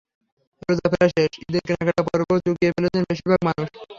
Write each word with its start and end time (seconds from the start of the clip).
রোজা 0.61 0.87
প্রায় 0.91 1.11
শেষ, 1.11 1.31
ঈদের 1.43 1.63
কেনাকাটার 1.67 2.05
পর্বও 2.07 2.43
চুকিয়ে 2.45 2.73
ফেলেছেন 2.75 3.01
বেশির 3.09 3.27
ভাগ 3.31 3.41
মানুষ। 3.47 3.67